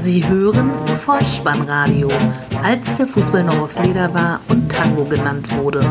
[0.00, 2.08] Sie hören Vollspannradio,
[2.62, 5.84] als der Fußball noch aus Leder war und Tango genannt wurde.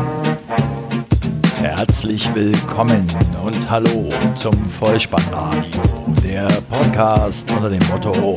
[1.62, 3.06] Herzlich willkommen
[3.44, 5.80] und hallo zum Vollspannradio,
[6.24, 8.34] der Podcast unter dem Motto,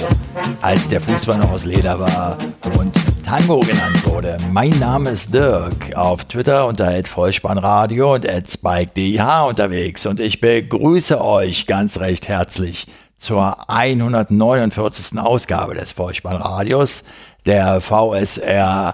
[0.61, 2.37] als der Fußball noch aus Leder war
[2.77, 2.93] und
[3.25, 4.37] Tango genannt wurde.
[4.51, 11.65] Mein Name ist Dirk, auf Twitter unter Vollspannradio und @spike_dh unterwegs und ich begrüße euch
[11.65, 12.85] ganz recht herzlich
[13.23, 15.17] zur 149.
[15.17, 17.03] Ausgabe des Vollspannradios,
[17.45, 18.93] der VSR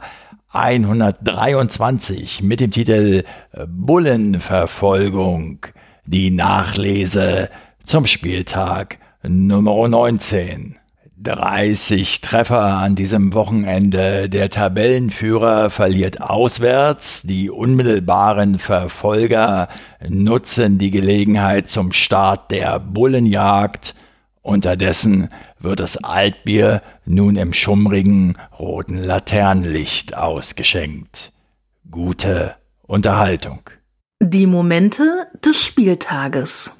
[0.51, 3.23] 123 mit dem Titel
[3.67, 5.65] Bullenverfolgung,
[6.05, 7.49] die Nachlese
[7.83, 10.75] zum Spieltag Nummer 19.
[11.21, 14.29] 30 Treffer an diesem Wochenende.
[14.29, 17.23] Der Tabellenführer verliert auswärts.
[17.23, 19.67] Die unmittelbaren Verfolger
[20.07, 23.95] nutzen die Gelegenheit zum Start der Bullenjagd.
[24.41, 25.29] Unterdessen
[25.59, 31.31] wird das Altbier nun im schummrigen roten Laternenlicht ausgeschenkt.
[31.91, 33.69] Gute Unterhaltung.
[34.21, 36.77] Die Momente des Spieltages.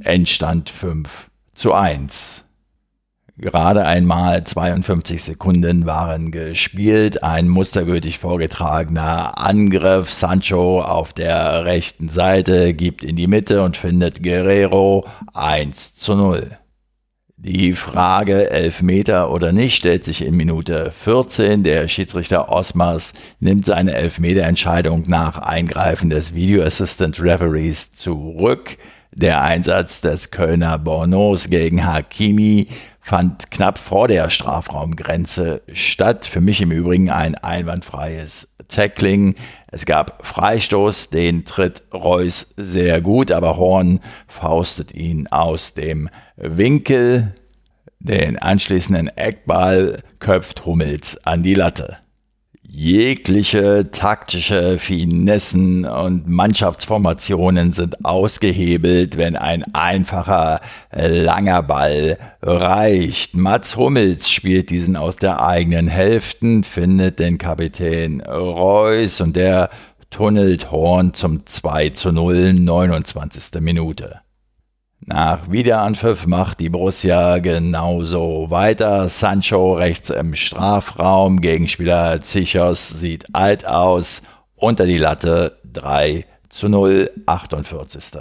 [0.03, 2.45] Endstand 5 zu 1.
[3.41, 7.23] Gerade einmal 52 Sekunden waren gespielt.
[7.23, 10.13] Ein mustergültig vorgetragener Angriff.
[10.13, 16.51] Sancho auf der rechten Seite gibt in die Mitte und findet Guerrero 1 zu 0.
[17.39, 21.63] Die Frage Elfmeter oder nicht stellt sich in Minute 14.
[21.63, 28.77] Der Schiedsrichter Osmars nimmt seine Elfmeterentscheidung nach Eingreifen des Video Assistant Referees zurück.
[29.13, 32.69] Der Einsatz des Kölner Bornos gegen Hakimi
[33.01, 36.27] fand knapp vor der Strafraumgrenze statt.
[36.27, 39.35] Für mich im Übrigen ein einwandfreies Tackling.
[39.71, 47.35] Es gab Freistoß, den tritt Reus sehr gut, aber Horn faustet ihn aus dem Winkel.
[47.99, 51.99] Den anschließenden Eckball köpft Hummels an die Latte.
[52.73, 60.61] Jegliche taktische Finessen und Mannschaftsformationen sind ausgehebelt, wenn ein einfacher
[60.93, 63.35] langer Ball reicht.
[63.35, 69.71] Mats Hummels spielt diesen aus der eigenen Hälfte, findet den Kapitän Reus und der
[70.11, 73.61] tunnelt Horn zum 2 zu 0, 29.
[73.61, 74.21] Minute.
[75.13, 79.09] Nach Wiederanpfiff macht die Borussia genauso weiter.
[79.09, 84.23] Sancho rechts im Strafraum, Gegenspieler Zichos sieht alt aus,
[84.55, 88.21] unter die Latte 3 zu 0, 48.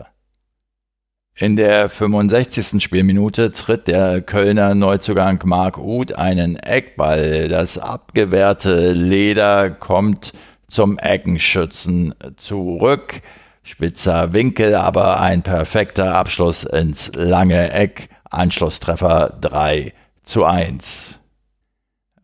[1.35, 2.81] In der 65.
[2.81, 7.49] Spielminute tritt der Kölner Neuzugang Marc Uth einen Eckball.
[7.49, 10.33] Das abgewehrte Leder kommt
[10.67, 13.21] zum Eckenschützen zurück.
[13.63, 18.09] Spitzer Winkel, aber ein perfekter Abschluss ins lange Eck.
[18.29, 19.93] Anschlusstreffer 3
[20.23, 21.15] zu 1.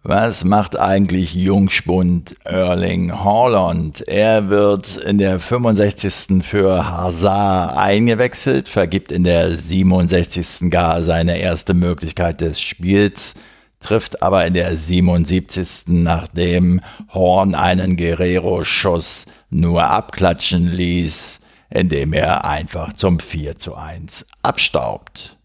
[0.08, 4.08] Was macht eigentlich Jungspund Erling Haaland?
[4.08, 6.44] Er wird in der 65.
[6.44, 10.70] für Hazard eingewechselt, vergibt in der 67.
[10.70, 13.34] gar seine erste Möglichkeit des Spiels,
[13.86, 15.90] trifft aber in der 77.
[15.90, 16.82] nachdem
[17.14, 25.38] Horn einen Guerrero-Schuss nur abklatschen ließ, indem er einfach zum 4 zu 1 abstaubt.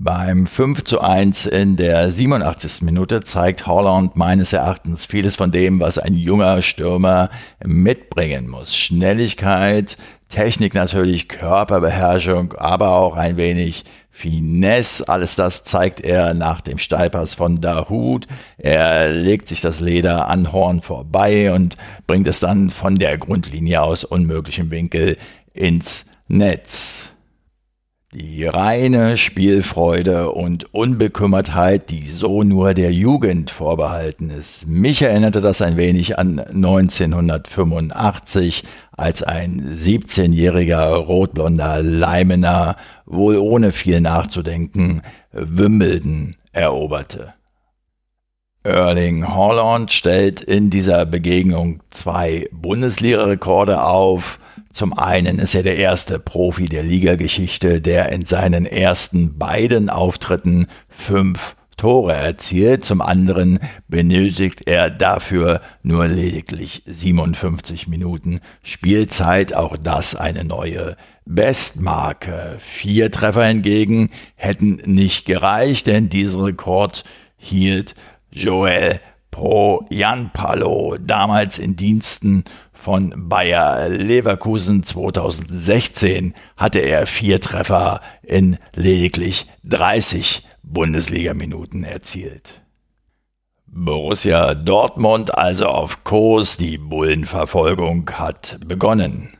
[0.00, 2.82] Beim 5 zu 1 in der 87.
[2.82, 7.30] Minute zeigt Holland meines Erachtens vieles von dem, was ein junger Stürmer
[7.64, 8.76] mitbringen muss.
[8.76, 9.96] Schnelligkeit,
[10.28, 15.08] Technik natürlich, Körperbeherrschung, aber auch ein wenig Finesse.
[15.08, 18.28] Alles das zeigt er nach dem Steilpass von Dahut.
[18.56, 23.82] Er legt sich das Leder an Horn vorbei und bringt es dann von der Grundlinie
[23.82, 25.16] aus unmöglichem Winkel
[25.54, 27.14] ins Netz.
[28.14, 34.66] Die reine Spielfreude und Unbekümmertheit, die so nur der Jugend vorbehalten ist.
[34.66, 38.64] Mich erinnerte das ein wenig an 1985,
[38.96, 47.34] als ein 17-jähriger rotblonder Leimener, wohl ohne viel nachzudenken, Wimbledon eroberte.
[48.62, 54.38] Erling Haaland stellt in dieser Begegnung zwei Bundesliga-Rekorde auf.
[54.72, 60.66] Zum einen ist er der erste Profi der Ligageschichte, der in seinen ersten beiden Auftritten
[60.88, 62.84] fünf Tore erzielt.
[62.84, 69.54] Zum anderen benötigt er dafür nur lediglich 57 Minuten Spielzeit.
[69.54, 72.56] Auch das eine neue Bestmarke.
[72.58, 77.04] Vier Treffer hingegen hätten nicht gereicht, denn diesen Rekord
[77.36, 77.94] hielt
[78.30, 79.00] Joel
[79.30, 82.44] Poyanpalo, damals in Diensten
[82.78, 92.62] von Bayer Leverkusen 2016 hatte er vier Treffer in lediglich 30 Bundesligaminuten erzielt.
[93.66, 99.36] Borussia Dortmund also auf Kurs, die Bullenverfolgung hat begonnen.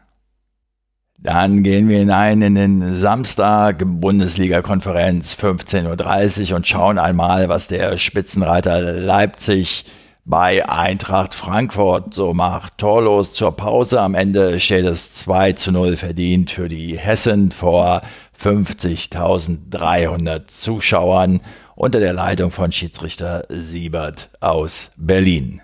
[1.17, 7.99] Dann gehen wir hinein in den Samstag, Bundesliga-Konferenz 15.30 Uhr und schauen einmal, was der
[7.99, 9.87] Spitzenreiter Leipzig
[10.29, 12.77] bei Eintracht Frankfurt so macht.
[12.77, 14.03] Torlos zur Pause.
[14.03, 18.03] Am Ende steht es 2 zu 0 verdient für die Hessen vor
[18.41, 21.41] 50.300 Zuschauern
[21.75, 25.63] unter der Leitung von Schiedsrichter Siebert aus Berlin.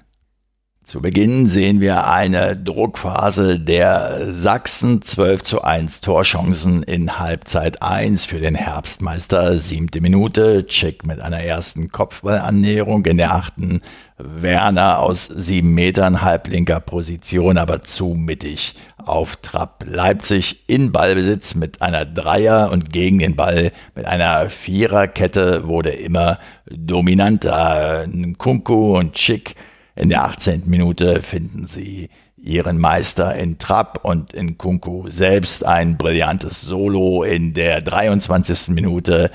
[0.84, 8.26] Zu Beginn sehen wir eine Druckphase der Sachsen, 12 zu 1 Torchancen in Halbzeit 1
[8.26, 13.80] für den Herbstmeister, siebte Minute, Chick mit einer ersten Kopfballannäherung in der achten,
[14.18, 19.84] Werner aus sieben Metern halblinker Position, aber zu mittig auf Trab.
[19.88, 26.38] Leipzig in Ballbesitz mit einer Dreier und gegen den Ball mit einer Viererkette wurde immer
[26.70, 28.06] dominanter.
[28.36, 29.56] Kunku und Chick
[29.96, 30.64] in der 18.
[30.66, 37.54] Minute finden sie ihren Meister in Trapp und in Kunku selbst ein brillantes Solo in
[37.54, 38.68] der 23.
[38.74, 39.30] Minute.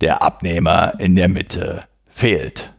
[0.00, 2.72] Der Abnehmer in der Mitte fehlt.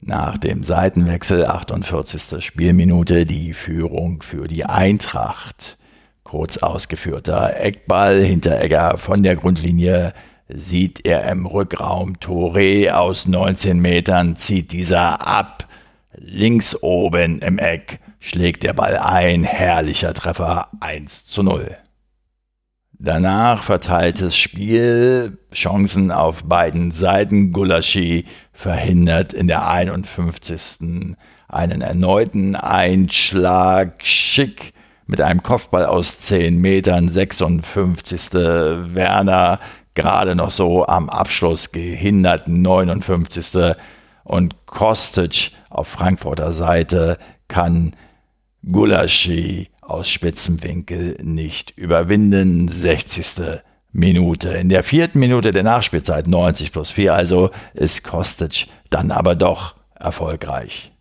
[0.00, 2.44] Nach dem Seitenwechsel 48.
[2.44, 5.78] Spielminute die Führung für die Eintracht.
[6.24, 10.12] Kurz ausgeführter Eckball hinter Egger von der Grundlinie
[10.48, 15.68] sieht er im Rückraum Touré aus 19 Metern, zieht dieser ab
[16.16, 21.76] Links oben im Eck schlägt der Ball ein, herrlicher Treffer 1 zu 0.
[22.92, 27.50] Danach verteiltes Spiel, Chancen auf beiden Seiten.
[27.52, 31.16] Gulaschi verhindert in der 51.
[31.48, 34.04] einen erneuten Einschlag.
[34.04, 34.72] Schick
[35.06, 38.34] mit einem Kopfball aus 10 Metern, 56.
[38.34, 39.58] Werner
[39.94, 43.74] gerade noch so am Abschluss gehindert, 59.
[44.24, 47.94] Und Kostic auf Frankfurter Seite kann
[48.64, 52.68] Gulaschi aus Spitzenwinkel nicht überwinden.
[52.68, 53.60] 60.
[53.92, 54.48] Minute.
[54.50, 59.74] In der vierten Minute der Nachspielzeit 90 plus 4 also ist Kostic dann aber doch
[59.94, 60.92] erfolgreich.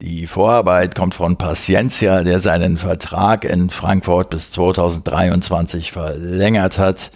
[0.00, 7.10] Die Vorarbeit kommt von Paciencia, der seinen Vertrag in Frankfurt bis 2023 verlängert hat.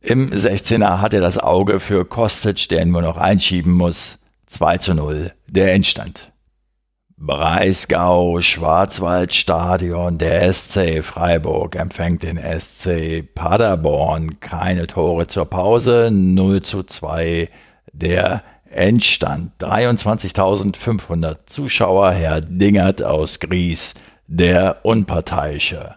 [0.00, 4.18] Im 16er hat er das Auge für Kostic, der ihn nur noch einschieben muss.
[4.54, 6.32] 2 zu 0 der Endstand.
[7.16, 14.38] Breisgau, Schwarzwaldstadion, der SC Freiburg empfängt den SC Paderborn.
[14.40, 17.48] Keine Tore zur Pause, 0 zu 2
[17.92, 19.52] der Endstand.
[19.60, 23.94] 23.500 Zuschauer, Herr Dingert aus Gries,
[24.28, 25.96] der Unparteiische.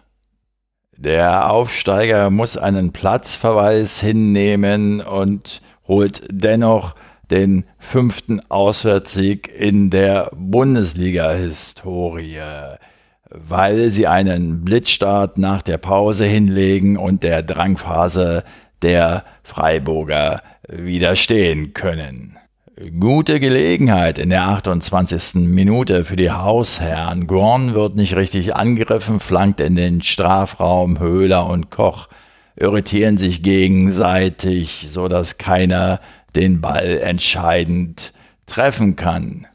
[0.96, 6.94] Der Aufsteiger muss einen Platzverweis hinnehmen und holt dennoch
[7.30, 12.40] den fünften Auswärtssieg in der Bundesliga-Historie,
[13.30, 18.44] weil sie einen Blitzstart nach der Pause hinlegen und der Drangphase
[18.82, 22.38] der Freiburger widerstehen können.
[23.00, 25.46] Gute Gelegenheit in der 28.
[25.46, 27.26] Minute für die Hausherren.
[27.26, 31.00] Gorn wird nicht richtig angegriffen, flankt in den Strafraum.
[31.00, 32.08] Höhler und Koch
[32.54, 35.98] irritieren sich gegenseitig, so dass keiner
[36.38, 38.12] den Ball entscheidend
[38.46, 39.46] treffen kann.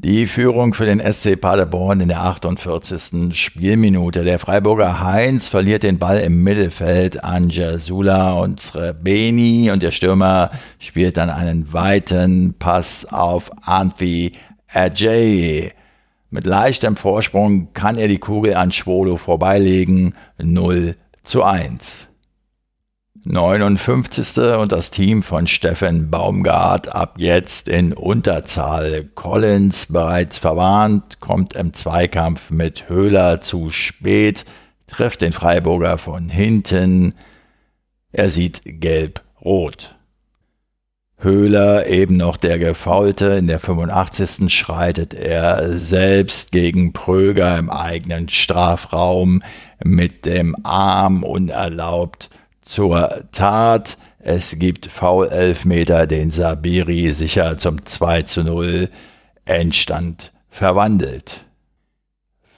[0.00, 3.36] Die Führung für den SC Paderborn in der 48.
[3.36, 4.22] Spielminute.
[4.22, 10.52] Der Freiburger Heinz verliert den Ball im Mittelfeld an Jasula und Srebeni und der Stürmer
[10.78, 14.34] spielt dann einen weiten Pass auf Antwi
[14.72, 15.72] Ajay.
[16.30, 20.14] Mit leichtem Vorsprung kann er die Kugel an Schwolo vorbeilegen.
[20.40, 22.06] 0 zu 1.
[23.30, 24.38] 59.
[24.58, 29.04] und das Team von Steffen Baumgart ab jetzt in Unterzahl.
[29.14, 34.46] Collins bereits verwarnt, kommt im Zweikampf mit Höhler zu spät,
[34.86, 37.12] trifft den Freiburger von hinten.
[38.12, 39.94] Er sieht gelb-rot.
[41.18, 44.50] Höhler, eben noch der Gefaulte, in der 85.
[44.50, 49.42] schreitet er selbst gegen Pröger im eigenen Strafraum
[49.84, 52.30] mit dem Arm unerlaubt
[52.68, 53.96] zur Tat.
[54.18, 58.90] Es gibt Foul-Elfmeter, den Sabiri sicher zum 2 zu 0
[59.44, 61.44] Endstand verwandelt.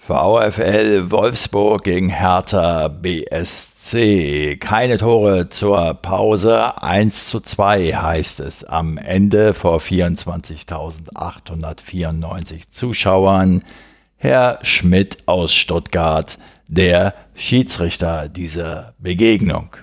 [0.00, 4.57] VfL Wolfsburg gegen Hertha BSC.
[4.57, 6.83] Keine Tore zur Pause.
[6.83, 13.62] 1 zu 2 heißt es am Ende vor 24.894 Zuschauern.
[14.17, 19.76] Herr Schmidt aus Stuttgart, der Schiedsrichter dieser Begegnung.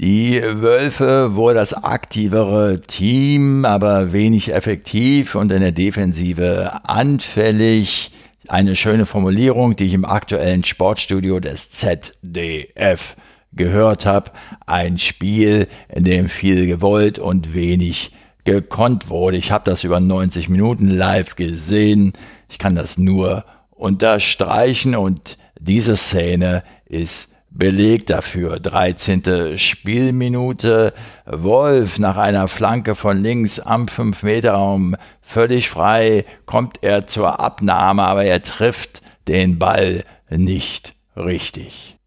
[0.00, 8.10] Die Wölfe wohl das aktivere Team, aber wenig effektiv und in der Defensive anfällig.
[8.48, 13.16] Eine schöne Formulierung, die ich im aktuellen Sportstudio des ZDF
[13.52, 14.32] gehört habe.
[14.66, 18.12] Ein Spiel, in dem viel gewollt und wenig
[18.44, 19.36] gekonnt wurde.
[19.36, 22.14] Ich habe das über 90 Minuten live gesehen.
[22.48, 28.58] Ich kann das nur unterstreichen und diese Szene ist Beleg dafür.
[28.58, 29.58] 13.
[29.58, 30.94] Spielminute.
[31.26, 38.24] Wolf nach einer Flanke von links am 5-Meter-Raum völlig frei kommt er zur Abnahme, aber
[38.24, 41.98] er trifft den Ball nicht richtig.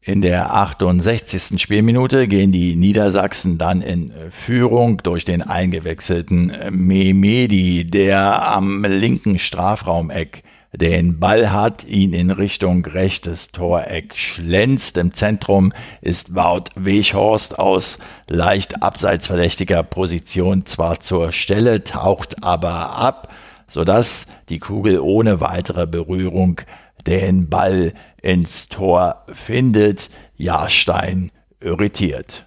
[0.00, 1.60] In der 68.
[1.60, 10.44] Spielminute gehen die Niedersachsen dann in Führung durch den eingewechselten Memedi, der am linken Strafraumeck
[10.72, 14.96] den Ball hat, ihn in Richtung rechtes Toreck schlänzt.
[14.96, 22.90] Im Zentrum ist Wout Weghorst aus leicht abseits verdächtiger Position zwar zur Stelle, taucht aber
[22.96, 23.32] ab,
[23.68, 26.60] sodass die Kugel ohne weitere Berührung
[27.06, 30.10] den Ball ins Tor findet.
[30.36, 31.30] Jahrstein
[31.60, 32.45] irritiert.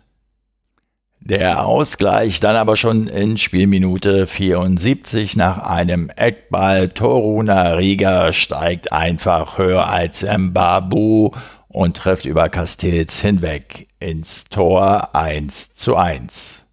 [1.29, 6.89] Der Ausgleich dann aber schon in Spielminute 74 nach einem Eckball.
[6.89, 11.29] Toruna Riga steigt einfach höher als Mbabu
[11.67, 16.65] und trifft über Castells hinweg ins Tor 1 zu 1.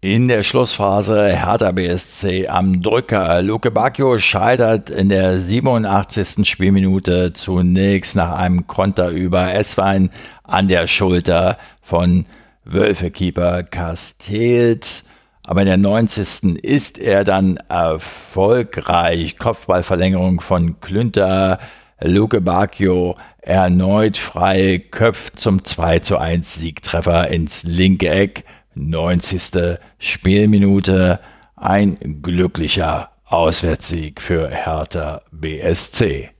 [0.00, 3.42] In der Schlussphase Hertha BSC am Drücker.
[3.42, 6.48] Luke Bacchio scheitert in der 87.
[6.48, 10.10] Spielminute zunächst nach einem Konter über Esswein
[10.44, 12.24] an der Schulter von
[12.64, 15.04] Wölfekeeper Castells.
[15.44, 16.62] Aber in der 90.
[16.62, 19.36] ist er dann erfolgreich.
[19.36, 21.58] Kopfballverlängerung von Klünter.
[22.00, 28.44] Luke Bacchio erneut frei, köpft zum 2 zu 1 Siegtreffer ins linke Eck.
[28.74, 29.78] 90.
[29.98, 31.20] Spielminute.
[31.56, 36.31] Ein glücklicher Auswärtssieg für Hertha BSC.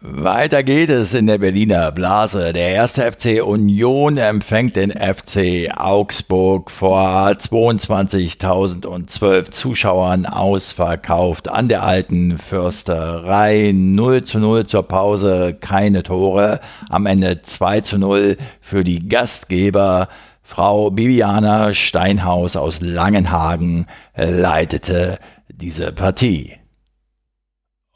[0.00, 2.52] Weiter geht es in der Berliner Blase.
[2.52, 12.38] Der erste FC Union empfängt den FC Augsburg vor 22.012 Zuschauern ausverkauft an der alten
[12.38, 13.72] Fürsterei.
[13.74, 16.60] 0 zu 0 zur Pause, keine Tore.
[16.88, 20.06] Am Ende 2 zu 0 für die Gastgeber.
[20.44, 26.52] Frau Bibiana Steinhaus aus Langenhagen leitete diese Partie.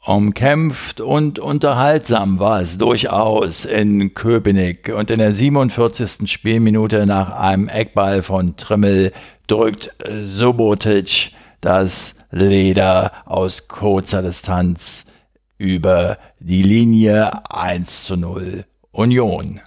[0.05, 6.29] Umkämpft und unterhaltsam war es durchaus in Köpenick und in der 47.
[6.29, 9.13] Spielminute nach einem Eckball von Trimmel
[9.47, 11.31] drückt Subotic
[11.61, 15.05] das Leder aus kurzer Distanz
[15.57, 19.61] über die Linie 1 zu 0 Union.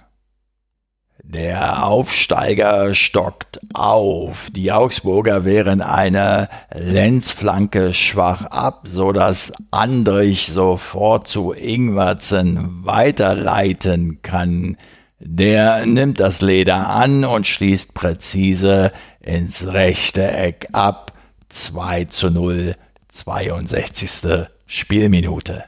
[1.29, 4.49] Der Aufsteiger stockt auf.
[4.55, 14.77] Die Augsburger wehren eine Lenzflanke schwach ab, so dass Andrich sofort zu Ingwertsen weiterleiten kann.
[15.19, 21.11] Der nimmt das Leder an und schließt präzise ins rechte Eck ab.
[21.49, 22.75] 2 zu 0,
[23.09, 24.47] 62.
[24.65, 25.65] Spielminute.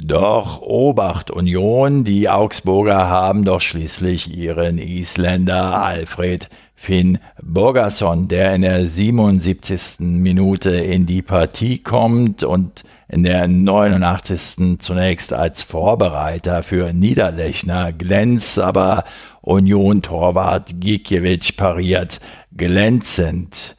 [0.00, 8.62] Doch Obacht Union, die Augsburger haben doch schließlich ihren Isländer Alfred Finn Borgason, der in
[8.62, 9.98] der 77.
[9.98, 14.78] Minute in die Partie kommt und in der 89.
[14.78, 19.02] zunächst als Vorbereiter für Niederlechner glänzt, aber
[19.40, 22.20] Union-Torwart Gikiewicz pariert
[22.56, 23.74] glänzend.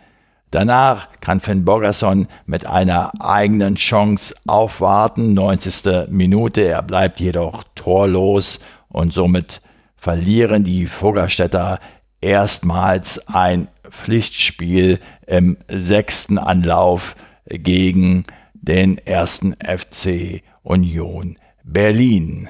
[0.51, 5.33] Danach kann Finn Bogerson mit einer eigenen Chance aufwarten.
[5.33, 6.09] 90.
[6.09, 9.61] Minute, er bleibt jedoch torlos und somit
[9.95, 11.79] verlieren die Vogelstädter
[12.21, 17.15] erstmals ein Pflichtspiel im sechsten Anlauf
[17.47, 22.49] gegen den ersten FC Union Berlin.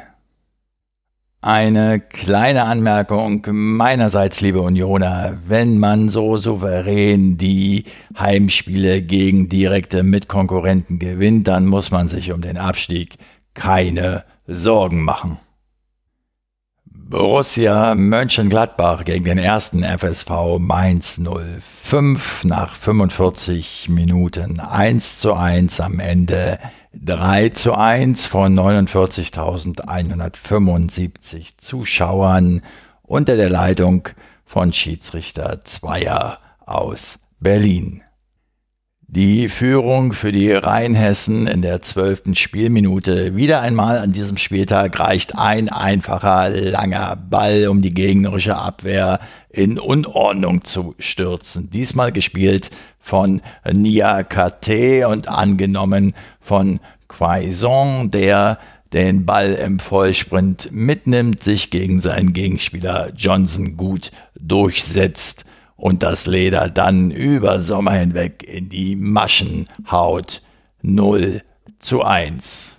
[1.42, 7.86] Eine kleine Anmerkung meinerseits, liebe Unioner, wenn man so souverän die
[8.18, 13.16] Heimspiele gegen direkte Mitkonkurrenten gewinnt, dann muss man sich um den Abstieg
[13.54, 15.40] keine Sorgen machen.
[16.86, 21.22] Borussia Mönchengladbach gegen den ersten FSV Mainz
[21.84, 26.60] 05 nach 45 Minuten 1 zu 1 am Ende
[26.94, 32.62] 3 zu 1 von 49.175 Zuschauern
[33.04, 34.10] unter der Leitung
[34.46, 38.02] von Schiedsrichter Zweier aus Berlin.
[39.12, 43.36] Die Führung für die Rheinhessen in der zwölften Spielminute.
[43.36, 49.80] Wieder einmal an diesem Spieltag reicht ein einfacher, langer Ball, um die gegnerische Abwehr in
[49.80, 51.72] Unordnung zu stürzen.
[51.72, 53.42] Diesmal gespielt von
[53.74, 58.60] Nia KT und angenommen von Quaison, der
[58.94, 65.46] den Ball im Vollsprint mitnimmt, sich gegen seinen Gegenspieler Johnson gut durchsetzt
[65.80, 70.42] und das Leder dann über Sommer hinweg in die Maschen haut.
[70.82, 71.42] 0
[71.80, 72.78] zu 1.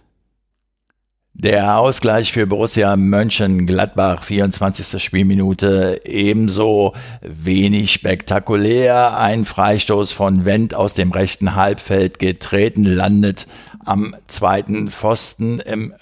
[1.32, 5.02] Der Ausgleich für Borussia Mönchengladbach, 24.
[5.02, 6.92] Spielminute, ebenso
[7.22, 9.16] wenig spektakulär.
[9.16, 13.46] Ein Freistoß von Wendt aus dem rechten Halbfeld getreten, landet
[13.86, 15.94] am zweiten Pfosten im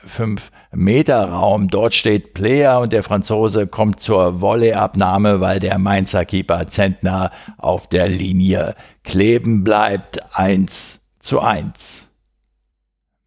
[0.72, 1.68] 5-Meter-Raum.
[1.68, 7.88] Dort steht Player und der Franzose kommt zur Volleyabnahme, weil der Mainzer Keeper Zentner auf
[7.88, 10.36] der Linie kleben bleibt.
[10.36, 12.08] 1 zu 1.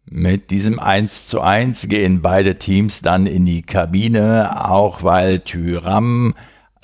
[0.04, 6.34] Mit diesem 1 zu 1 gehen beide Teams dann in die Kabine, auch weil Tyram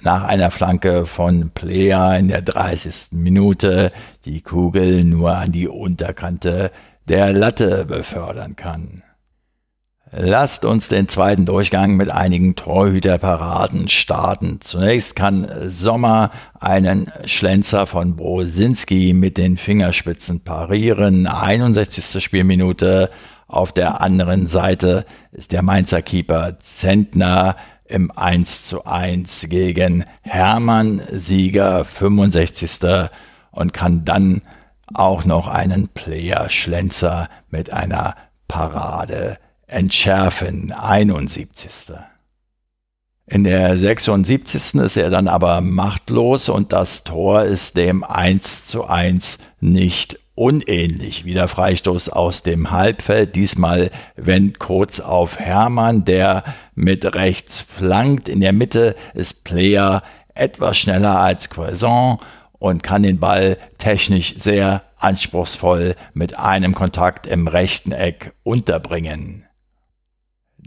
[0.02, 3.12] nach einer Flanke von Player in der 30.
[3.12, 3.92] Minute
[4.24, 6.70] die Kugel nur an die Unterkante
[7.08, 9.02] der Latte befördern kann.
[10.10, 14.58] Lasst uns den zweiten Durchgang mit einigen Torhüterparaden starten.
[14.60, 21.26] Zunächst kann Sommer einen Schlenzer von Brosinski mit den Fingerspitzen parieren.
[21.26, 22.22] 61.
[22.24, 23.10] Spielminute.
[23.48, 31.02] Auf der anderen Seite ist der Mainzer Keeper Zentner im 1 zu 1 gegen Hermann
[31.10, 33.10] Sieger 65.
[33.50, 34.40] und kann dann
[34.94, 38.14] auch noch einen Player Schlenzer mit einer
[38.46, 41.92] Parade entschärfen, 71.
[43.26, 44.74] In der 76.
[44.80, 51.26] ist er dann aber machtlos und das Tor ist dem 1 zu 1 nicht unähnlich.
[51.26, 53.36] Wieder Freistoß aus dem Halbfeld.
[53.36, 56.42] Diesmal wendet kurz auf Hermann, der
[56.74, 58.30] mit rechts flankt.
[58.30, 60.02] In der Mitte ist Player
[60.34, 62.18] etwas schneller als Quaison
[62.52, 69.47] und kann den Ball technisch sehr anspruchsvoll mit einem Kontakt im rechten Eck unterbringen.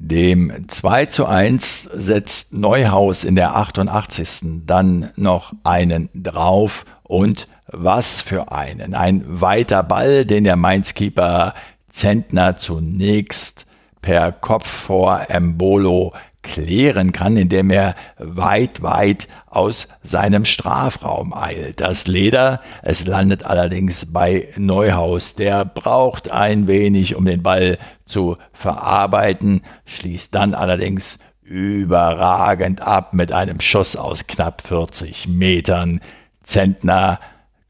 [0.03, 4.63] Dem 2 zu 1 setzt Neuhaus in der 88.
[4.65, 8.95] dann noch einen drauf und was für einen.
[8.95, 11.53] Ein weiter Ball, den der Mainz-Keeper
[11.87, 13.67] Zentner zunächst
[14.01, 21.79] per Kopf vor Embolo klären kann, indem er weit, weit aus seinem Strafraum eilt.
[21.79, 25.35] Das Leder, es landet allerdings bei Neuhaus.
[25.35, 33.31] Der braucht ein wenig, um den Ball zu verarbeiten, schließt dann allerdings überragend ab mit
[33.31, 35.99] einem Schuss aus knapp 40 Metern.
[36.43, 37.19] Zentner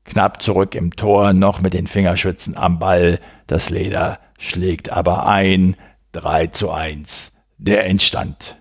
[0.06, 3.20] knapp zurück im Tor, noch mit den Fingerschützen am Ball.
[3.48, 5.76] Das Leder schlägt aber ein.
[6.14, 8.58] 3 zu 1 der Endstand.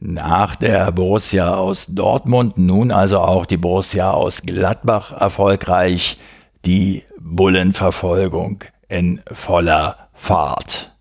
[0.00, 6.18] Nach der Borussia aus Dortmund nun also auch die Borussia aus Gladbach erfolgreich,
[6.64, 10.92] die Bullenverfolgung in voller Fahrt.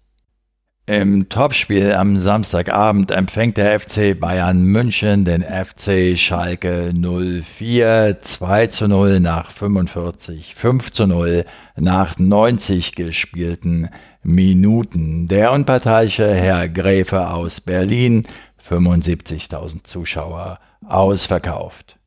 [0.89, 8.88] Im Topspiel am Samstagabend empfängt der FC Bayern München den FC Schalke 04 2 zu
[8.88, 11.43] 0 nach 45, 5 zu 0
[11.75, 13.89] nach 90 gespielten
[14.23, 15.27] Minuten.
[15.27, 18.23] Der unparteiische Herr Gräfe aus Berlin
[18.69, 21.97] 75.000 Zuschauer ausverkauft.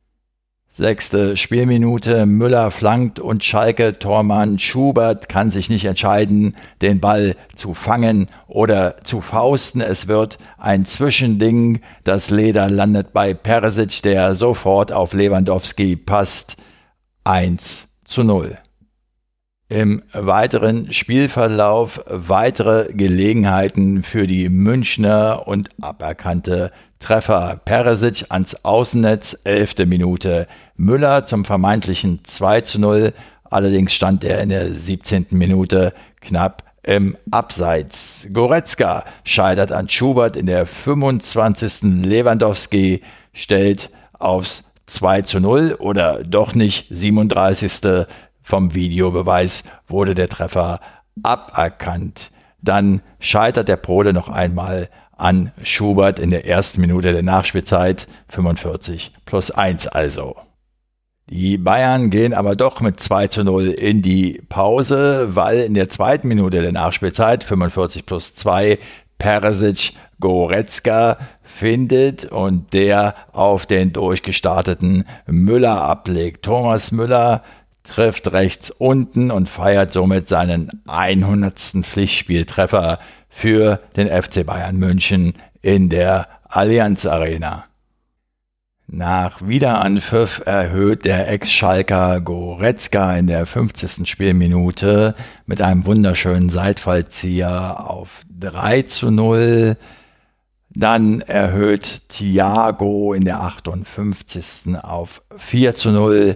[0.73, 7.73] Sechste Spielminute, Müller flankt und Schalke Tormann Schubert kann sich nicht entscheiden, den Ball zu
[7.73, 9.81] fangen oder zu fausten.
[9.81, 11.81] Es wird ein Zwischending.
[12.05, 16.55] Das Leder landet bei Persic, der sofort auf Lewandowski passt.
[17.25, 18.57] 1 zu 0
[19.71, 27.61] im weiteren Spielverlauf weitere Gelegenheiten für die Münchner und aberkannte Treffer.
[27.63, 30.47] Peresic ans Außennetz, elfte Minute.
[30.75, 33.13] Müller zum vermeintlichen 2 zu 0.
[33.45, 35.27] Allerdings stand er in der 17.
[35.29, 38.27] Minute knapp im Abseits.
[38.33, 42.03] Goretzka scheitert an Schubert in der 25.
[42.03, 48.05] Lewandowski stellt aufs 2 zu 0 oder doch nicht 37.
[48.41, 50.79] Vom Videobeweis wurde der Treffer
[51.23, 52.31] aberkannt.
[52.61, 59.13] Dann scheitert der Pole noch einmal an Schubert in der ersten Minute der Nachspielzeit, 45
[59.25, 60.35] plus 1 also.
[61.29, 65.89] Die Bayern gehen aber doch mit 2 zu 0 in die Pause, weil in der
[65.89, 68.79] zweiten Minute der Nachspielzeit, 45 plus 2,
[69.17, 76.43] Peresic Goretzka findet und der auf den durchgestarteten Müller ablegt.
[76.43, 77.43] Thomas Müller
[77.83, 81.59] trifft rechts unten und feiert somit seinen 100.
[81.83, 87.65] Pflichtspieltreffer für den FC Bayern München in der Allianz Arena.
[88.93, 94.05] Nach Wiederanpfiff erhöht der Ex-Schalker Goretzka in der 50.
[94.05, 95.15] Spielminute
[95.45, 99.77] mit einem wunderschönen Seitfallzieher auf 3 zu 0.
[100.71, 104.75] Dann erhöht Thiago in der 58.
[104.81, 106.35] auf 4 zu 0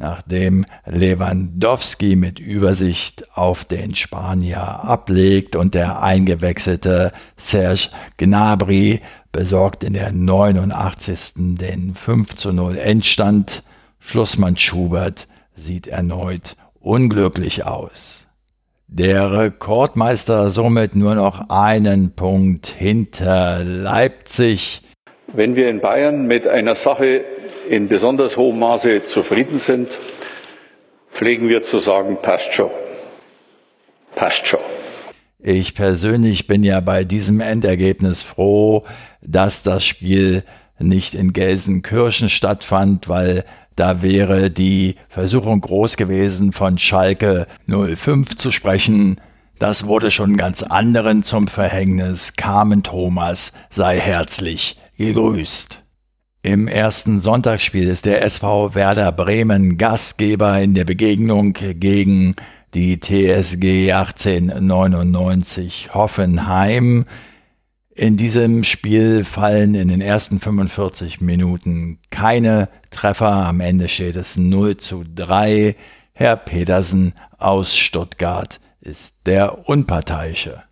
[0.00, 9.92] nachdem Lewandowski mit Übersicht auf den Spanier ablegt und der eingewechselte Serge Gnabry besorgt in
[9.92, 11.58] der 89.
[11.58, 13.62] den 5 zu 0 Endstand.
[13.98, 18.26] Schlussmann Schubert sieht erneut unglücklich aus.
[18.88, 24.82] Der Rekordmeister somit nur noch einen Punkt hinter Leipzig.
[25.32, 27.24] Wenn wir in Bayern mit einer Sache
[27.70, 29.96] in besonders hohem Maße zufrieden sind,
[31.12, 32.70] pflegen wir zu sagen, passt schon.
[34.16, 34.60] Passt schon.
[35.38, 38.84] Ich persönlich bin ja bei diesem Endergebnis froh,
[39.22, 40.42] dass das Spiel
[40.80, 43.44] nicht in Gelsenkirchen stattfand, weil
[43.76, 49.20] da wäre die Versuchung groß gewesen, von Schalke 05 zu sprechen.
[49.60, 52.32] Das wurde schon ganz anderen zum Verhängnis.
[52.34, 55.79] Carmen Thomas sei herzlich gegrüßt.
[56.42, 62.32] Im ersten Sonntagsspiel ist der SV Werder Bremen Gastgeber in der Begegnung gegen
[62.72, 67.04] die TSG 1899 Hoffenheim.
[67.94, 73.46] In diesem Spiel fallen in den ersten 45 Minuten keine Treffer.
[73.46, 75.76] Am Ende steht es 0 zu 3.
[76.14, 80.62] Herr Petersen aus Stuttgart ist der Unparteiische.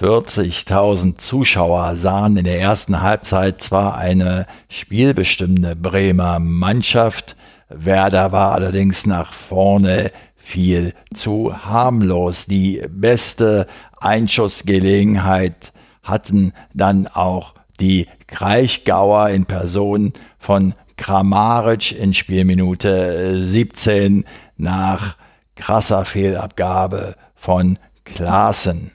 [0.00, 7.36] 40.000 Zuschauer sahen in der ersten Halbzeit zwar eine spielbestimmende Bremer Mannschaft,
[7.68, 12.46] Werder war allerdings nach vorne viel zu harmlos.
[12.46, 13.66] Die beste
[14.00, 24.24] Einschussgelegenheit hatten dann auch die Kraichgauer in Person von Kramaric in Spielminute 17
[24.56, 25.16] nach
[25.56, 28.92] krasser Fehlabgabe von Klaassen.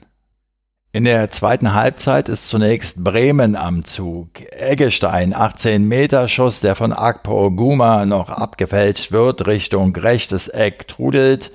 [0.96, 4.30] In der zweiten Halbzeit ist zunächst Bremen am Zug.
[4.50, 11.52] Eggestein, 18 Meter Schuss, der von Akpo Guma noch abgefälscht wird, Richtung rechtes Eck trudelt.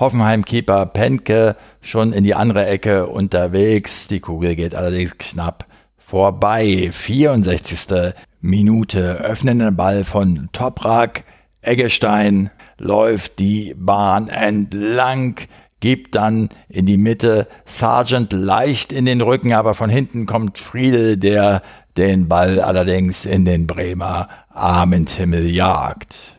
[0.00, 4.08] Hoffenheim-Keeper Penke schon in die andere Ecke unterwegs.
[4.08, 5.66] Die Kugel geht allerdings knapp
[5.98, 6.88] vorbei.
[6.90, 8.14] 64.
[8.40, 11.24] Minute öffnender Ball von Toprak.
[11.60, 15.36] Eggestein läuft die Bahn entlang
[15.82, 21.16] gibt dann in die Mitte Sargent leicht in den Rücken, aber von hinten kommt Friedel,
[21.18, 21.60] der
[21.96, 26.31] den Ball allerdings in den Bremer Abendhimmel jagt.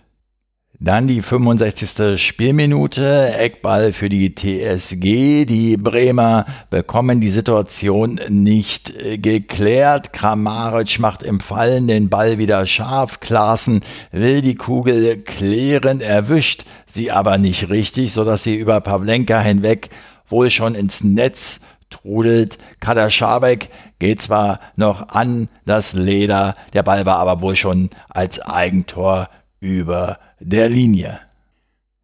[0.83, 2.21] Dann die 65.
[2.21, 5.45] Spielminute, Eckball für die TSG.
[5.45, 10.11] Die Bremer bekommen die Situation nicht äh, geklärt.
[10.11, 13.21] Kramaric macht im Fallen den Ball wieder scharf.
[13.21, 13.79] Klaassen
[14.11, 19.89] will die Kugel klären, erwischt sie aber nicht richtig, sodass sie über Pavlenka hinweg
[20.27, 22.57] wohl schon ins Netz trudelt.
[22.81, 23.69] Kader Schabek
[23.99, 29.29] geht zwar noch an das Leder, der Ball war aber wohl schon als Eigentor
[29.61, 31.19] über der Linie.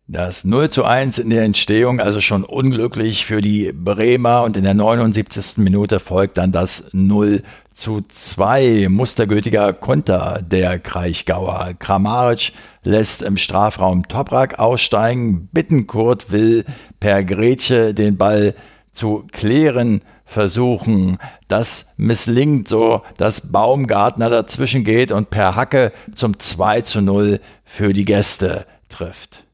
[0.07, 4.63] Das 0 zu 1 in der Entstehung also schon unglücklich für die Bremer und in
[4.63, 5.57] der 79.
[5.57, 11.75] Minute folgt dann das 0 zu 2 mustergültiger Konter der Kraichgauer.
[11.77, 16.65] Kramaric lässt im Strafraum Toprak aussteigen, Bittenkurt will
[16.99, 18.55] per Grätsche den Ball
[18.91, 21.17] zu klären versuchen.
[21.47, 27.93] Das misslingt so, dass Baumgartner dazwischen geht und per Hacke zum 2 zu 0 für
[27.93, 29.45] die Gäste trifft.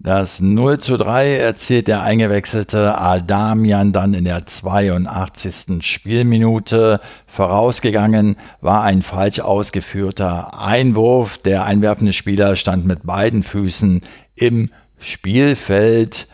[0.00, 5.84] Das 0 zu 3 erzielt der eingewechselte Adamian dann in der 82.
[5.84, 7.00] Spielminute.
[7.26, 11.38] Vorausgegangen war ein falsch ausgeführter Einwurf.
[11.38, 14.02] Der einwerfende Spieler stand mit beiden Füßen
[14.36, 16.28] im Spielfeld.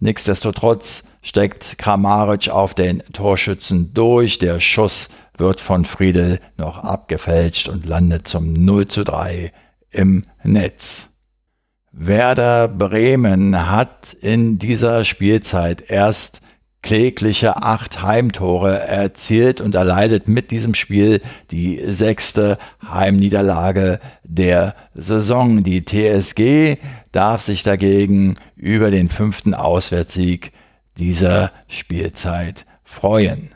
[0.00, 4.38] Nichtsdestotrotz steckt Kramaric auf den Torschützen durch.
[4.38, 9.52] Der Schuss wird von Friedel noch abgefälscht und landet zum 0 zu 3
[9.90, 11.08] im Netz.
[11.90, 16.42] Werder Bremen hat in dieser Spielzeit erst
[16.82, 22.58] klägliche acht Heimtore erzielt und erleidet mit diesem Spiel die sechste
[22.88, 25.64] Heimniederlage der Saison.
[25.64, 26.76] Die TSG
[27.10, 30.52] darf sich dagegen über den fünften Auswärtssieg
[30.98, 33.50] dieser Spielzeit freuen.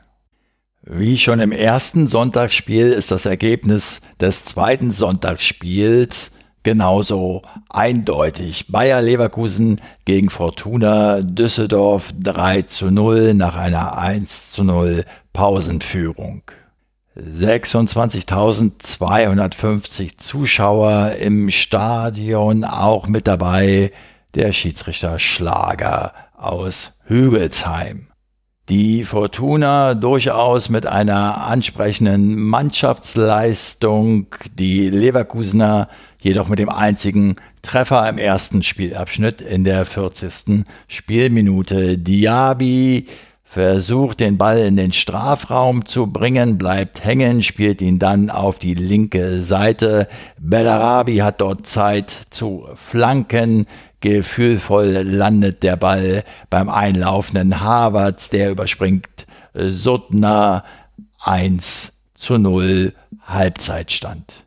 [0.83, 8.69] Wie schon im ersten Sonntagsspiel ist das Ergebnis des zweiten Sonntagsspiels genauso eindeutig.
[8.69, 16.43] Bayer Leverkusen gegen Fortuna Düsseldorf 3 zu 0 nach einer 1 zu 0 Pausenführung.
[17.17, 23.93] 26.250 Zuschauer im Stadion, auch mit dabei
[24.35, 28.07] der Schiedsrichter Schlager aus Hügelsheim.
[28.69, 35.89] Die Fortuna durchaus mit einer ansprechenden Mannschaftsleistung, die Leverkusener
[36.21, 40.65] jedoch mit dem einzigen Treffer im ersten Spielabschnitt in der 40.
[40.87, 41.99] Spielminute.
[41.99, 43.09] Diaby
[43.43, 48.75] versucht den Ball in den Strafraum zu bringen, bleibt hängen, spielt ihn dann auf die
[48.75, 50.07] linke Seite.
[50.39, 53.67] Bellarabi hat dort Zeit zu flanken.
[54.01, 60.65] Gefühlvoll landet der Ball beim einlaufenden Havertz, der überspringt Suttner
[61.21, 62.93] 1 zu 0
[63.25, 64.45] Halbzeitstand.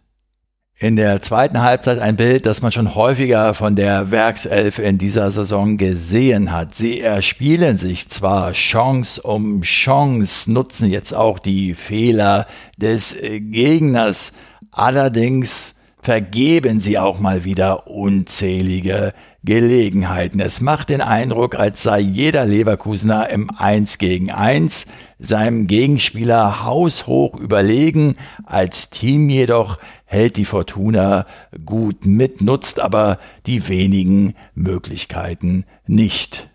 [0.84, 5.32] In der zweiten Halbzeit ein Bild, das man schon häufiger von der Werkself in dieser
[5.32, 6.76] Saison gesehen hat.
[6.76, 14.34] Sie erspielen sich zwar Chance um Chance, nutzen jetzt auch die Fehler des Gegners,
[14.72, 20.40] allerdings vergeben sie auch mal wieder unzählige Gelegenheiten.
[20.40, 24.88] Es macht den Eindruck, als sei jeder Leverkusener im 1 gegen 1
[25.20, 28.16] seinem Gegenspieler haushoch überlegen.
[28.46, 31.26] Als Team jedoch hält die Fortuna
[31.66, 36.50] gut mit, nutzt aber die wenigen Möglichkeiten nicht.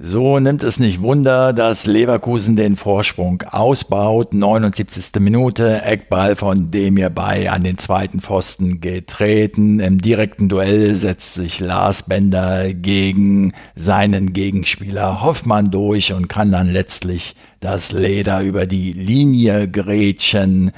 [0.00, 4.32] So nimmt es nicht Wunder, dass Leverkusen den Vorsprung ausbaut.
[4.32, 5.20] 79.
[5.20, 9.80] Minute, Eckball von Demir Bay an den zweiten Pfosten getreten.
[9.80, 16.70] Im direkten Duell setzt sich Lars Bender gegen seinen Gegenspieler Hoffmann durch und kann dann
[16.70, 20.70] letztlich das Leder über die Linie grätschen.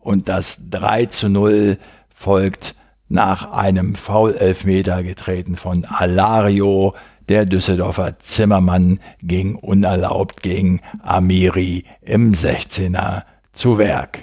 [0.00, 1.78] Und das 3 zu 0
[2.12, 2.74] folgt
[3.08, 6.94] nach einem Foul-Elfmeter getreten von Alario.
[7.28, 14.20] Der Düsseldorfer Zimmermann ging unerlaubt gegen Amiri im 16er zu Werk.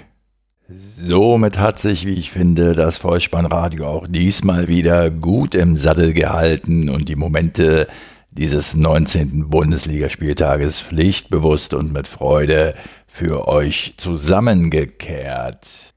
[0.78, 6.88] Somit hat sich, wie ich finde, das Vollspannradio auch diesmal wieder gut im Sattel gehalten
[6.88, 7.88] und die Momente
[8.30, 9.50] dieses 19.
[9.50, 12.74] Bundesligaspieltages pflichtbewusst und mit Freude
[13.06, 15.91] für euch zusammengekehrt.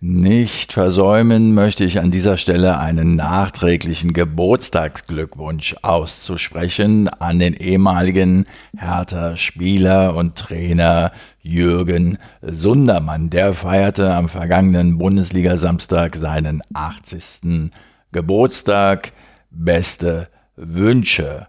[0.00, 10.14] Nicht versäumen möchte ich an dieser Stelle einen nachträglichen Geburtstagsglückwunsch auszusprechen an den ehemaligen Hertha-Spieler
[10.14, 11.10] und Trainer
[11.42, 13.28] Jürgen Sundermann.
[13.28, 17.72] Der feierte am vergangenen Bundesliga-Samstag seinen 80.
[18.12, 19.12] Geburtstag.
[19.50, 21.48] Beste Wünsche.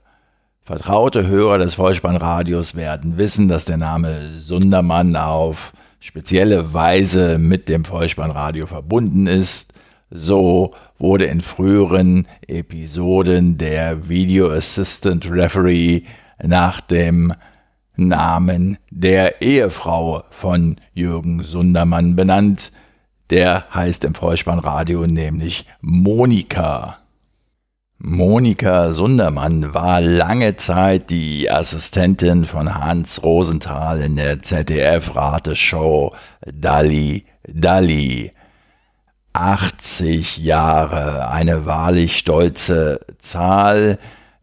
[0.64, 7.86] Vertraute Hörer des Vollspannradios werden wissen, dass der Name Sundermann auf spezielle Weise mit dem
[7.86, 9.74] Vollspannradio verbunden ist.
[10.10, 16.04] So wurde in früheren Episoden der Video Assistant Referee
[16.42, 17.34] nach dem
[17.96, 22.72] Namen der Ehefrau von Jürgen Sundermann benannt.
[23.30, 26.98] Der heißt im Vollspannradio nämlich Monika.
[28.02, 38.32] Monika Sundermann war lange Zeit die Assistentin von Hans Rosenthal in der ZDF-Rateshow Dalli Dalli.
[39.34, 44.00] 80 Jahre, eine wahrlich stolze Zahl.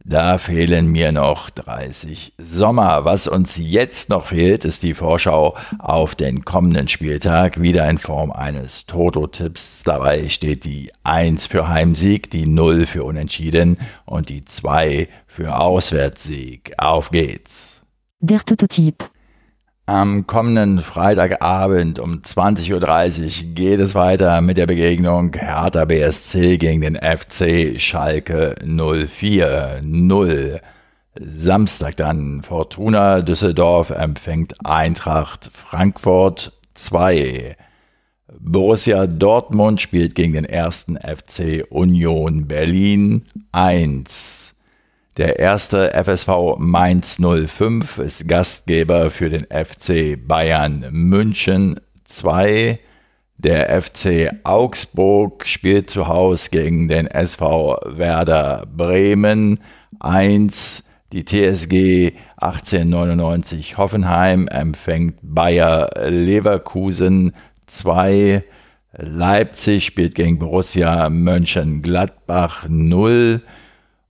[0.09, 3.05] Da fehlen mir noch 30 Sommer.
[3.05, 8.31] Was uns jetzt noch fehlt, ist die Vorschau auf den kommenden Spieltag, wieder in Form
[8.31, 9.83] eines Toto-Tipps.
[9.83, 16.75] Dabei steht die 1 für Heimsieg, die 0 für Unentschieden und die 2 für Auswärtssieg.
[16.79, 17.83] Auf geht's.
[18.21, 19.11] Der Toto-Tipp.
[19.89, 26.81] Am kommenden Freitagabend um 20.30 Uhr geht es weiter mit der Begegnung Hertha BSC gegen
[26.81, 30.61] den FC Schalke 04-0.
[31.15, 37.57] Samstag dann Fortuna Düsseldorf empfängt Eintracht Frankfurt 2.
[38.41, 43.23] Borussia Dortmund spielt gegen den ersten FC Union Berlin
[43.53, 44.56] 1.
[45.17, 52.79] Der erste FSV Mainz 05 ist Gastgeber für den FC Bayern München 2.
[53.39, 59.61] Der FC Augsburg spielt zu Hause gegen den SV Werder Bremen
[60.01, 60.85] 1.
[61.15, 67.33] Die TSG 1899 Hoffenheim empfängt Bayer Leverkusen
[67.65, 68.45] 2.
[68.93, 73.41] Leipzig spielt gegen Borussia Mönchengladbach 0.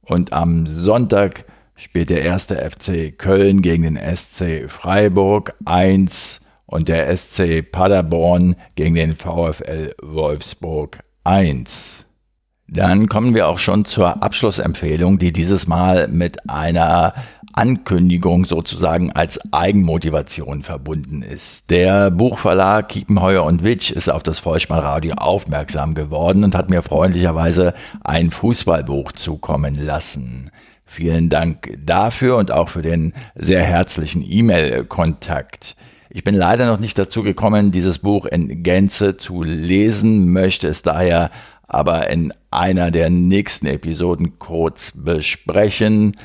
[0.07, 7.15] Und am Sonntag spielt der erste FC Köln gegen den SC Freiburg 1 und der
[7.17, 12.05] SC Paderborn gegen den VfL Wolfsburg 1.
[12.69, 17.15] Dann kommen wir auch schon zur Abschlussempfehlung, die dieses Mal mit einer
[17.57, 21.71] Ankündigung sozusagen als Eigenmotivation verbunden ist.
[21.71, 27.73] Der Buchverlag Kiepenheuer und Witsch ist auf das Vollspannradio aufmerksam geworden und hat mir freundlicherweise
[28.05, 30.51] ein Fußballbuch zukommen lassen.
[30.85, 35.77] Vielen Dank dafür und auch für den sehr herzlichen E-Mail-Kontakt.
[36.11, 40.83] Ich bin leider noch nicht dazu gekommen, dieses Buch in Gänze zu lesen, möchte es
[40.83, 41.31] daher
[41.67, 46.17] aber in einer der nächsten Episoden kurz besprechen.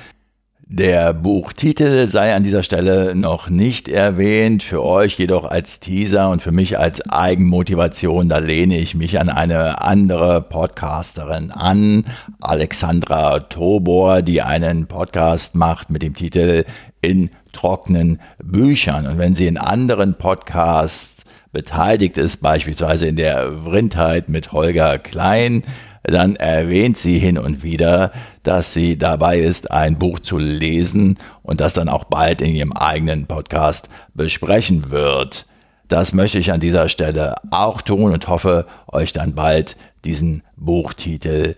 [0.74, 6.42] Der Buchtitel sei an dieser Stelle noch nicht erwähnt, für euch jedoch als Teaser und
[6.42, 12.06] für mich als Eigenmotivation, da lehne ich mich an eine andere Podcasterin an,
[12.40, 16.64] Alexandra Tobor, die einen Podcast macht mit dem Titel
[17.02, 19.08] In trockenen Büchern.
[19.08, 25.64] Und wenn sie in anderen Podcasts beteiligt ist, beispielsweise in der Vrindheit mit Holger Klein,
[26.04, 28.12] dann erwähnt sie hin und wieder,
[28.44, 32.74] dass sie dabei ist, ein Buch zu lesen und das dann auch bald in ihrem
[32.74, 35.46] eigenen Podcast besprechen wird.
[35.88, 41.56] Das möchte ich an dieser Stelle auch tun und hoffe, euch dann bald diesen Buchtitel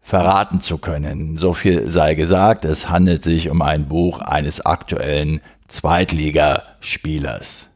[0.00, 1.38] verraten zu können.
[1.38, 7.67] So viel sei gesagt, es handelt sich um ein Buch eines aktuellen Zweitligaspielers.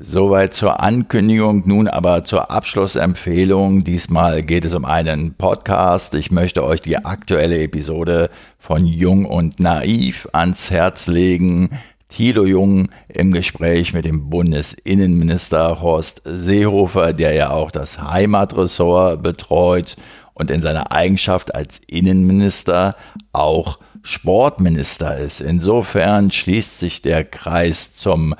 [0.00, 3.82] Soweit zur Ankündigung, nun aber zur Abschlussempfehlung.
[3.82, 6.14] Diesmal geht es um einen Podcast.
[6.14, 8.30] Ich möchte euch die aktuelle Episode
[8.60, 11.70] von Jung und Naiv ans Herz legen.
[12.08, 19.96] Thilo Jung im Gespräch mit dem Bundesinnenminister Horst Seehofer, der ja auch das Heimatressort betreut
[20.32, 22.94] und in seiner Eigenschaft als Innenminister
[23.32, 25.40] auch Sportminister ist.
[25.40, 28.36] Insofern schließt sich der Kreis zum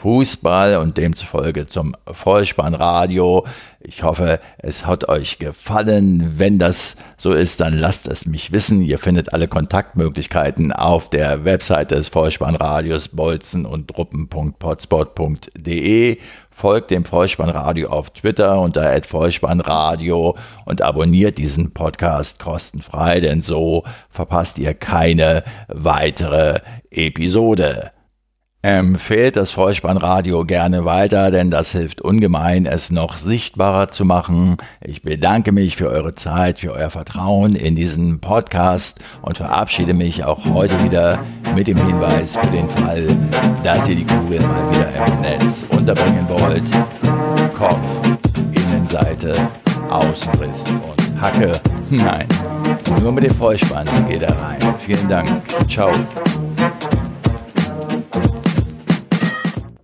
[0.00, 3.46] Fußball und demzufolge zum Vollspannradio.
[3.80, 6.38] Ich hoffe, es hat euch gefallen.
[6.38, 8.80] Wenn das so ist, dann lasst es mich wissen.
[8.80, 16.16] Ihr findet alle Kontaktmöglichkeiten auf der Webseite des Vollspannradios bolzen und druppen.potspot.de.
[16.50, 20.34] Folgt dem Vollspannradio auf Twitter unter Vollspannradio
[20.64, 26.60] und abonniert diesen Podcast kostenfrei, denn so verpasst ihr keine weitere
[26.90, 27.92] Episode.
[28.62, 34.58] Empfehlt das Vollspannradio gerne weiter, denn das hilft ungemein, es noch sichtbarer zu machen.
[34.82, 40.24] Ich bedanke mich für eure Zeit, für euer Vertrauen in diesen Podcast und verabschiede mich
[40.24, 41.20] auch heute wieder
[41.54, 43.16] mit dem Hinweis für den Fall,
[43.64, 46.70] dass ihr die Kugel mal wieder im Netz unterbringen wollt.
[47.56, 47.86] Kopf,
[48.68, 49.32] Innenseite,
[49.88, 51.52] Außenriss und Hacke.
[51.88, 52.28] Nein,
[53.00, 54.60] nur mit dem Vollspann geht er rein.
[54.84, 55.48] Vielen Dank.
[55.66, 55.90] Ciao.